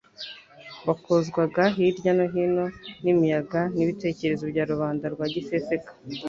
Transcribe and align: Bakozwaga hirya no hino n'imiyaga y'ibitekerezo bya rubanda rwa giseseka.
Bakozwaga 0.85 1.63
hirya 1.75 2.11
no 2.17 2.25
hino 2.33 2.65
n'imiyaga 3.03 3.61
y'ibitekerezo 3.77 4.43
bya 4.51 4.63
rubanda 4.71 5.05
rwa 5.13 5.25
giseseka. 5.33 5.91